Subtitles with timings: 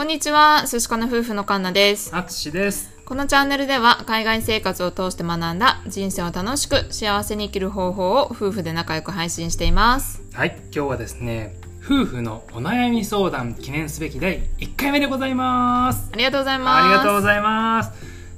[0.00, 2.16] こんにちは、寿司かの夫婦のカンナです。
[2.16, 2.90] あつしです。
[3.04, 10.22] このチャンネルでは海外生活を通して学んだ人生を楽しく幸せに生きる方法を夫婦で仲良く配信しています。
[10.32, 16.08] はい、今日はですね、夫婦のお悩み相談記念すべき第1回目でございます。
[16.14, 16.82] ありがとうございます。
[16.82, 17.92] ありがとうございます。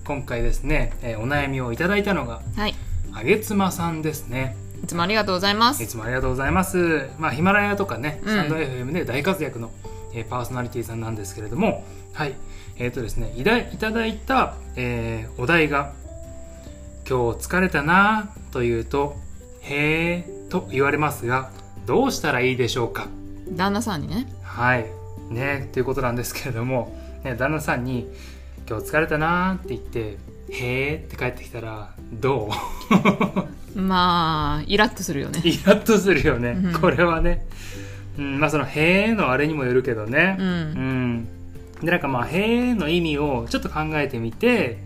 [0.04, 2.74] 今回ですね、えーお悩みをいただいたのが、はい。
[3.12, 4.56] あげつまさんですね。
[4.82, 5.80] いつもありがとうございます。
[5.84, 7.08] いつもありがとうございます。
[7.20, 9.70] まあ、ヒマラヤとかね、うんスタンド FM で大活躍の、
[10.14, 12.34] えーパーソナリティさんなんですけれども、はい。
[12.78, 15.92] えっ、とですね、いだいただいた、えーお題が、
[17.08, 19.16] 今日疲れたなぁと言うと、
[19.62, 21.50] へーと言われますが、
[21.86, 23.08] どうしたらいいでしょうか？
[23.50, 24.26] 旦那さんにね。
[24.42, 24.86] はい。
[25.30, 28.08] ね、ということなんですけれども、ね、旦那さんに、
[28.68, 30.18] 今日疲れたなーって言って、
[30.50, 32.50] へーって帰ってきたら、ど
[33.74, 33.78] う？
[33.80, 35.40] まあ、イラッとするよね。
[35.44, 37.46] イラッとするよね、うんこれはね。
[37.78, 37.81] うん、
[38.18, 40.36] まあその、へーのあれにもよるけどね。
[40.38, 40.42] う。
[40.42, 41.28] うんん。
[41.80, 44.78] で、なんかまあ、へーの意味をちょっと考えてみて、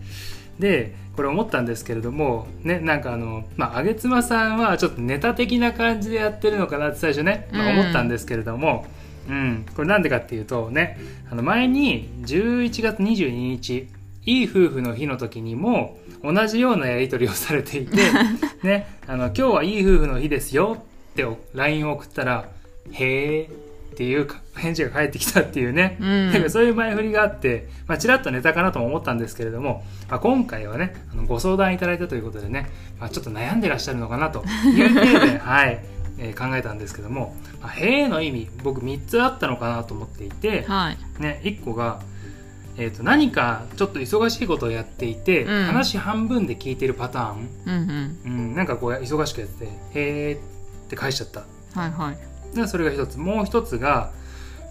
[0.59, 8.85] で、これ思ったんですけれども、ね、なんかあの、まあ、あげつまさんはちょっとネタ的な感じでやってるのかなって最初ね、まあ、うん思ったんですけれども、
[9.27, 10.99] うん、これなんでかっていうとね、
[11.31, 13.87] あの前に11月22日、
[14.25, 17.97] いい夫婦の日の時にも同じようなやり取りをされていて、
[18.61, 20.77] ね、あの今日はいい夫婦の日ですよ
[21.11, 21.25] って
[21.55, 22.49] LINE を送ったら、
[22.91, 35.79] へーっていうか返事が返ってきたっていうね、うんなんかそういう前振りがあって、まあ、ちらっとネタかなとも思ったんですけれども、まあ、今回はね、あのご相談いただいたということでね、まあ、ちょっと悩んでらっしゃるのかなという 程度で、はい、
[36.19, 41.21] えー考えたんですけども、まあ、へーの意味、僕3つあったのかなと思っていて、はい。
[41.21, 41.99] ね、1個が、
[42.77, 48.31] えー、と何かちょっと忙しいことをやっていて、うん話半分で聞いてるパターン、うんうん。
[48.31, 50.39] うん、なんかこう忙しくやってて、へーっ
[50.89, 51.41] て返しちゃった。
[51.79, 52.17] はいはい。
[52.53, 54.11] でそれが一つもう一つが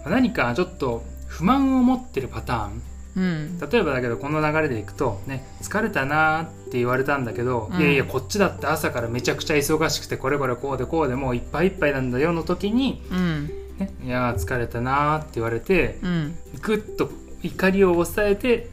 [0.03, 2.81] まあ何かちょっと不満を持ってるパターン
[3.17, 3.59] うん。
[3.59, 13.47] 例えばだけどこの流れでいくとね疲れたなーって言われたんだけど、うんいやいやこっちだって朝からめちゃくちゃ忙しくてこれこれこうでこうでもういっぱいいっぱいなんだよの時に、うん。
[13.79, 16.35] ね、いやー疲れたなーって言われてうん。
[16.61, 17.09] ぐっと
[17.43, 18.69] 怒りを抑えて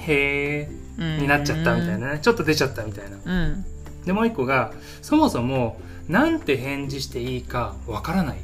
[0.00, 1.04] へうん。
[1.04, 3.64] ーになっちゃったみたいなねちょっと出ちゃったみたいなうん。
[4.04, 8.38] でもう一個がそもそもなんて返事していいかわからない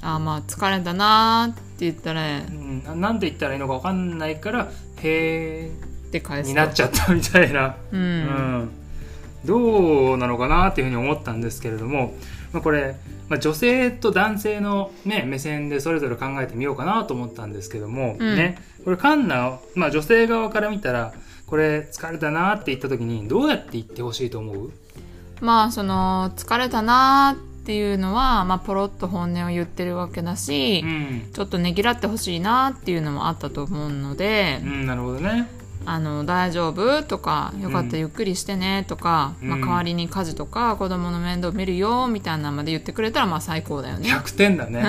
[0.00, 4.68] あーまあ、疲れたなーって言ったら、うん、ななんで言ったらいいのか分かんないから
[5.02, 5.70] 「へ
[6.08, 6.48] って返す。
[6.48, 7.96] になっちゃったみたいな、う。
[7.96, 8.22] うん。
[8.22, 8.70] ん
[9.44, 12.14] どうなのかなっていうふうに思ったんですけれども、
[12.52, 12.96] まあ、これ、
[13.28, 18.36] まあ、女性と男性の、ね、目線でそれぞれ考えてみようかなと思ったんですけども、うん。
[18.36, 21.12] ね、これカンナ、まあ、女性側から見たら
[21.46, 24.72] これ疲れたなって言った時にどうやって言ってほしいと思う？
[25.40, 35.46] まあその疲れたなーっていうのは、まあ、ポロッと本音を言ってるわけだし、うん、ちょっとねぎらってほしいなっていうのもあったと思うのでう、ん、なるほどね。
[35.84, 44.08] あの大丈夫とかよかったらゆっくりしてねとか、うんまあ、代わりに家事とか子供の面倒見るよみたいなのまで言ってくれたらまあ最高だよね。
[44.10, 44.84] 100点だね。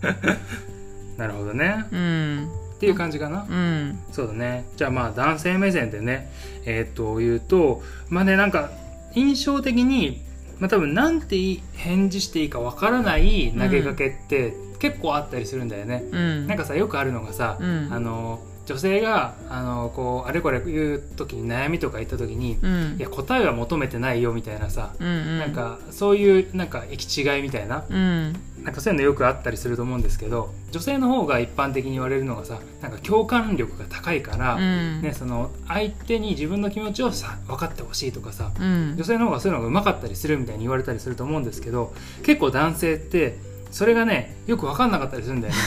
[1.18, 1.84] なるほどね。
[1.92, 3.44] うんっていう感じかな。
[3.46, 4.64] うんそうだね。
[4.78, 6.32] じゃあまあ男性目線でね、
[6.64, 8.70] えーっと言うと、まあね、なんか
[9.14, 10.26] 印象的に、
[10.58, 16.04] まあ多分なんていい返事していいかわからない投げかけって結構あったりするんだよね。
[16.10, 16.46] うん。
[16.46, 17.88] なんかさ、よくあるのがさ、うん。
[17.92, 22.96] あの、女性が、あの、こう、あれこれ言う時に悩みとか言った時に、うん。
[22.98, 25.38] いや、答えは求めてないよみたいなさ、うんうん。
[25.38, 28.36] なんかそういうなんか行き違いみたいなうん。
[28.62, 35.00] なんかそういうのよくあったりすると思うんですけど女性の方が一般的に言われるのがさなんか共感力が高いから、うん。
[35.00, 38.94] ね、その相手に自分の気持ちをさ分かってほしいとかさうん。
[38.98, 43.38] 女性の方がそういうのがうまかったりするみたいに言われたりすると思うんですけど結構男性って
[43.70, 45.60] それがねよく分かんなかったりするんだよね、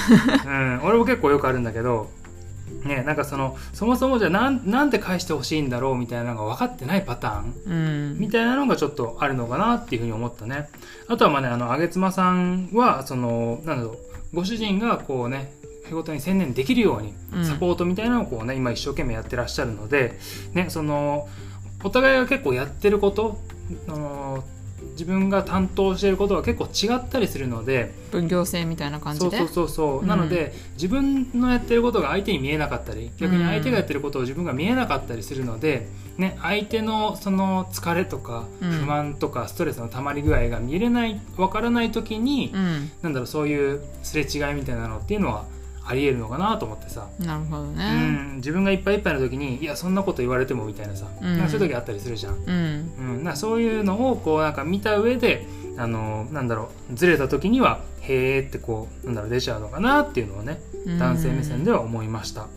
[0.46, 2.10] うん、俺も結構よくあるんだけど
[2.84, 7.74] ね、なんかそのそもそもじゃあなんなんで返してほしいんだろうみたいなのが分かってないパターンう
[8.16, 10.70] んみたいなのがちょっとあるのかなっていうふうに思ったね。
[11.08, 13.92] あとはまあね、あの、あげつまさんは、その、なんだろ
[14.34, 15.54] う、ご主人がこうね、
[15.88, 20.18] 仕事に専念できるようにうん、サポートみたいなのをこうね、今一生懸命やってらっしゃるので、
[20.54, 21.28] ね、その、
[21.84, 23.38] お互いが結構やってること、
[23.88, 24.44] あの
[24.92, 29.38] 自分が担当していることは結構違ったりするので、分業制みたいな感じで？
[29.38, 30.08] そうそうそうそう、うん。
[30.08, 38.72] なので自分のやってることが相手に見えなかったり逆に相手がやってることを自分が見えなかったりするので、ね、相手のその疲れとかうん。
[38.72, 42.92] 不満とかストレスの溜まり具合が見れないわからない時に、うん。
[43.02, 45.46] なんだろうそういうすれ違いみたいなのっていうのは
[45.92, 51.38] ありえるのかなと思ってさ、なるほどうねん、自分がいっぱいいっぱいの時にいやそんなこと言われてもみたいなさ、うん。
[51.38, 52.36] なんかそういう時あったりするじゃん。
[52.36, 52.94] うん。
[52.98, 55.46] うん、なそういうのをこうなんか見た上で
[55.78, 60.62] あのなんだろうずれた時にはへーってこうなんだろう出ちゃうのかなっていうのをね
[61.00, 62.48] 男性目線では思いました。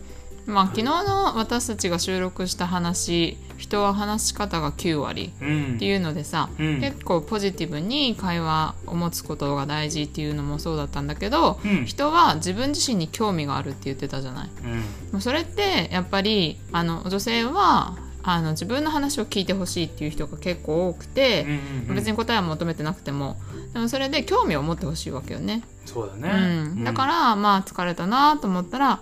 [0.45, 5.75] まあ昨日の私たちが収録した話人は話し方が9割うん。
[5.75, 6.81] っていうのでさ、うん。
[6.81, 11.85] 結構ポジティブに会話を持つことが大事っていうのもそうだったんだけど、うん。
[11.85, 14.49] 人は自分自身に興味があるって言ってたじゃない。
[14.63, 14.71] うん。
[14.73, 14.83] も
[15.19, 21.45] うそれってやっぱりあの女性はあの自分の話を聞いてほしいっていう人が結構多くて、
[21.93, 23.37] 別に答えは求めてなくても。
[23.73, 25.63] でもそれで興味を持ってほしいわけよね。
[25.85, 28.99] そうだうね、ん、だからまあ疲れたなと思ったら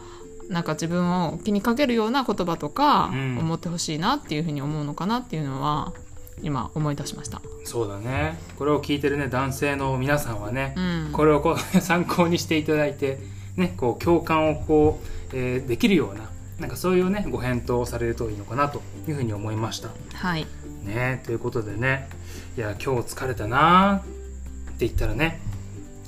[0.49, 5.93] なんか自分を気にかけるような言葉とかうん思ってほしいなっていうふうに思うのかなっていうのは
[6.41, 7.41] 今思い出しました。
[7.63, 13.19] そうだねこれを聞いてるね男性の皆さんはねう、ん、これをこう参考にしていただいて、
[13.55, 16.29] ね、こう共感をこう、えーできるような
[16.59, 19.89] なんかそういうねご返答をされるといいのかなというふうに思いました。
[20.13, 20.45] はい、
[20.85, 22.07] ねということでね
[22.55, 25.39] いや今日疲れたなーって言ったらね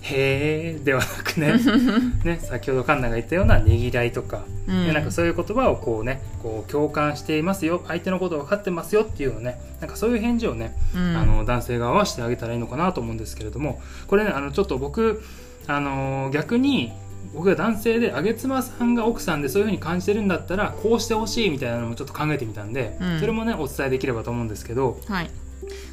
[0.08, 1.56] へーではなくね
[2.24, 4.88] ね先ほどカンナが言ったようなねぎらいとか、うん。
[4.88, 11.18] ねなんかそういう言葉をこうねこう共感していますよ相手のことを分かってますよっていうのねなんかそういう返事をねうん。
[11.18, 15.24] あの男性側はしてあげたらいいのかなと思うんですけれどもこれねあのちょっと僕
[15.68, 16.94] あの逆に
[17.34, 23.20] 僕が男性で上妻さんが奥さんでそういう風に感じてるんだったらこうしてほしいみたいなのもちょっと考えてみたんで、うん。
[23.20, 25.30] それもねお伝えできればと思うんですけどはい、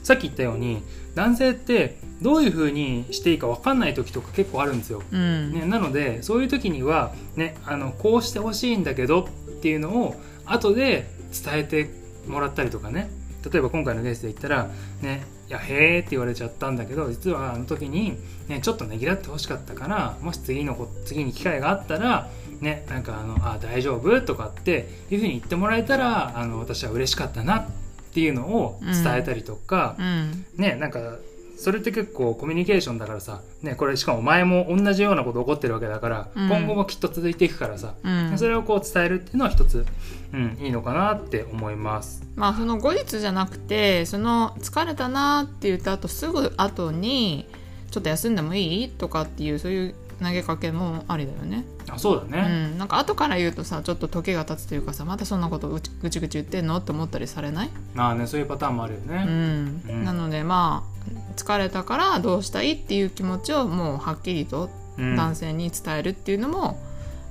[0.02, 0.82] さっき言ったように
[1.14, 5.02] 男性ってどういう風にしていいか分かんない時とか結構あるんですよ。
[5.12, 10.16] うんね、なのでそういう時には、ね、あのこうしてほしいんだけどっていうのを
[10.46, 11.90] 後で伝えて
[12.26, 13.10] もらったりとかね
[13.50, 14.70] 例えば今回のケースで言ったら
[15.02, 18.16] 「ね、いやへーって言われちゃったんだけど実はあの時に、
[18.48, 22.30] ね、ちょっとねぎらってほしかったからもし次のこ次に機会があったら、
[22.60, 27.81] ね、なんかあのあ大丈夫とかっていうふうに言ってもらえたらあの私は嬉しかったなって
[28.20, 30.44] いうのを伝えたりとか、うん。
[30.56, 31.16] ねなんか
[31.56, 36.48] それって結構コミュニケーションだからさ、ね、これしかも前も同じようなこと起こってるわけだから、うん。
[36.48, 38.38] 今後もきっと続いていくからさ、うん。
[38.38, 39.86] それをこう伝えるっていうのは一つ、
[40.32, 42.24] うん、いいのかなって思います。
[42.34, 47.46] まあその後日じゃなくてその疲れたなって言った後すぐ後に
[47.90, 48.88] ちょっと休んでもいい？
[48.88, 51.64] とかっていうそういう投げかけもありだよね。
[51.88, 59.24] あそうだうね、ん、なんか後から言うとさちょっと時が経つというかさまたそんなことぐちぐちぐち言ってんのって思ったりされない、まあねそういうパターンもあるようね。
[59.24, 59.82] ん。
[59.88, 60.04] うん。
[60.04, 65.16] なのでまあ疲れたからどうしたいっていう気持ちをもうはっきりとうん。
[65.16, 66.78] 男性に伝えるっていうのも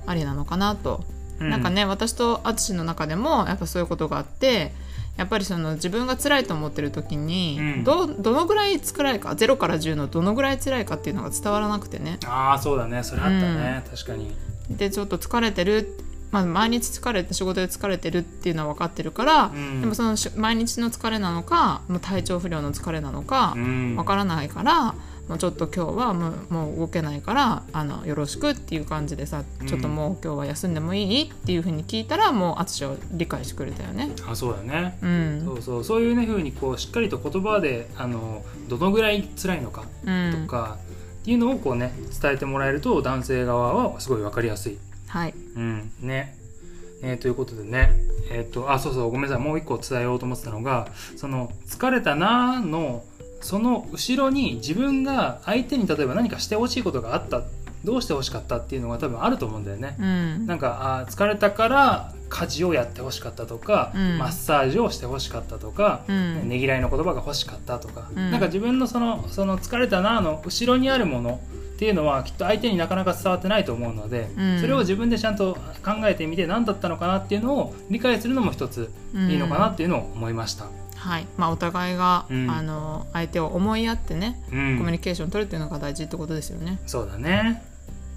[0.06, 1.04] ありなのかなと、
[1.40, 4.72] うなんかね私と淳の中でもやっぱそういうことがあって
[5.16, 7.84] やっぱりその自分が辛いと思ってる時に、うん。
[7.84, 12.18] どどのぐらい辛いか0から10のどのぐらい辛いかっていうのが伝わらなくてね。
[12.24, 13.02] ああそうだね。
[13.02, 14.34] それあったね、確かに。
[14.70, 15.98] でちょっと疲れてる、
[16.30, 19.80] まあ、毎日疲れて仕事で疲れてるっていうのは分かってるから、うん。
[19.82, 23.96] でもそのし毎日の疲れなのかもう体調不良の疲れなのかうん。
[23.96, 24.94] 分からないから、
[25.28, 29.66] もうちょっと今日はもうもう動けないからあのよろしくっていう感じでさ、うん。
[29.66, 34.10] ちょっともう今日は休んでもいいっていうふうに聞いたらもう淳は理解してくれたよね。
[34.28, 34.98] あそうだね。
[35.02, 35.42] うん。
[35.44, 35.84] そうそう。
[35.84, 40.42] そういうね風にこうしっかりと言葉であのどのぐらい辛いのかうん。
[40.44, 40.78] とか、
[41.22, 44.78] っていうのをこうね伝えてもらえると男性側はすごい分かりやすい。
[45.06, 45.34] はい。
[45.56, 45.92] うん。
[46.00, 46.36] ね。
[47.02, 47.90] えーということでね、
[48.30, 50.86] えっ、と、あ、そうそう、ごめんなさい、もう一個伝えようと思ってたのが、
[51.16, 53.02] その、疲れたなーの、
[53.42, 57.42] その後ろに自分が相手に例えば何かしてほしいことがあった、
[57.84, 59.96] どうしてほしかったっていうのが多分あると思うんだよね。
[59.98, 60.46] うん。
[60.46, 64.18] なんか、あー疲れたから家事をやってほしかったとか、うん。
[64.18, 66.48] マッサージをしてほしかったとか、うん。
[66.48, 68.30] ねぎらいの言葉が欲しかったとか、うん。
[68.30, 71.40] なんか自分のそのその疲れたなの後ろにあるもの
[71.74, 74.60] っていうのはきっと相手になかなか伝わってないと思うので、うん。
[74.60, 80.66] それを自分でちゃんと考えてみて何だったのかなっていうのを理解するのも一ついいのかなっていうのを思いました。
[81.02, 81.26] はい。
[81.36, 82.50] まあ、お互いが、うん。
[82.50, 84.78] あの相手を思いやってねうん。
[84.78, 86.78] コミュニケーション取るっていうのが大事ってことですよね。
[86.86, 87.64] そうだね。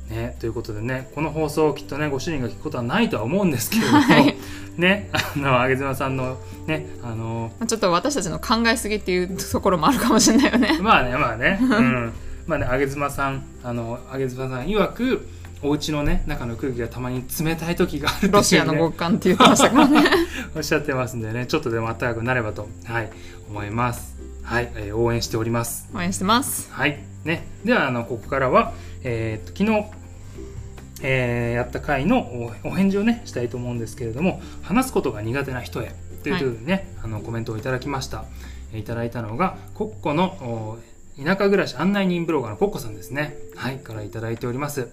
[0.10, 4.36] ね、ということでねこの放送をきっとねご主人が聞くことはないとは思うんですけれども、 はい。
[4.77, 6.38] ねあの上妻さんの
[6.68, 10.77] ねあのまあちょっと私たちの考えすぎっていうところもあるかもしれないよね。
[10.80, 12.13] まあねまあね、うん、
[12.46, 15.27] まあね上妻さんあの上妻さん曰く
[15.67, 18.34] お家のね中の空気がたまに冷たい時があるね。
[18.34, 20.03] ロシアの極寒って言ってましたからね。
[20.55, 21.45] おっしゃってますんでね。
[21.45, 23.10] ちょっとでも暖かくなればと、はい、
[23.50, 24.15] 思います。
[24.43, 25.89] はい、えー応援しております。
[25.93, 26.69] 応援してます。
[26.72, 27.00] はい。
[27.24, 27.48] ね。
[27.63, 29.86] ではあのここからは、えーと昨日
[31.01, 35.93] えーやった回のおお返事をねしたいと思うんですけれども話すことが苦手な人へ
[36.24, 38.25] というふうにね、あのコメントをいただきました、
[38.72, 40.77] えーいただいたのがコッコのお
[41.17, 43.38] 田舎暮らし案内人ブロガーのコッコさんですね。
[43.55, 43.77] はい。
[43.77, 44.89] からいただいております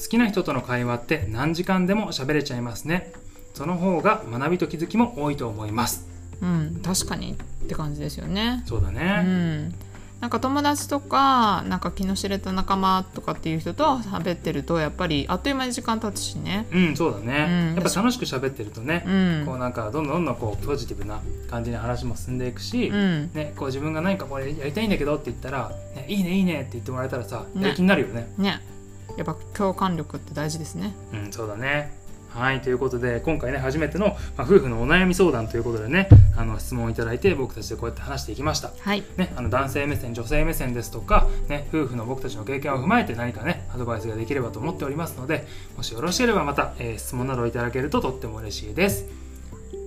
[0.00, 3.12] 好きな人との会話って何時間でも喋れちゃいますね。
[3.54, 6.06] その方が学びと気づきも多いと思います。
[6.42, 7.36] うん、確かにっ
[7.66, 8.62] て感じですよね。
[8.66, 9.00] そうだうね。
[9.00, 9.22] ん、な
[9.68, 9.74] ん。
[10.20, 16.66] なんか友達とかなんか気の知れた仲間とかっていう人と喋ってるとやっぱりあっという間に時間経つしね。
[16.72, 19.46] うんそうだね、うんやっぱ楽しく喋ってるとね、うん。
[19.46, 23.30] こうなんかどんどんどんどんこうポジティブな感じに話も進んでいくし、うん。
[23.32, 27.62] ね、こう自分が何かこれやりたいんだけどって言ったら、ね、いいねいいねって言ってもらえたらさね。
[27.62, 28.28] やる気になるよね。
[28.38, 28.75] ね
[29.16, 30.94] やっぱ共感力って大事ですね。
[31.12, 32.06] うんそうだね。
[32.36, 38.72] はいということで今回ね初めての、まあ、夫婦のお悩み相談ということでねあの質問をいただいて僕たちでこうやって話していきました。
[38.78, 39.02] はい。
[39.16, 45.46] ね、あの男性目線女性目線ですとか、ね、夫婦の僕たちの経験を踏まえて何かねアドバイスができればと思っておりますので
[45.76, 49.06] もしよろしければまた、えー質問などをいただけるととっても嬉しいです。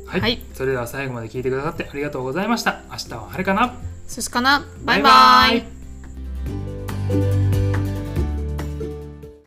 [0.07, 0.41] はい、はい。
[0.55, 2.81] それでは最後まで聞いてくださってありがとうございました。
[2.89, 3.75] 明日は晴れかな。
[4.07, 4.65] 寿司かな。
[4.83, 5.51] バイバイ。
[5.51, 5.78] バイバイ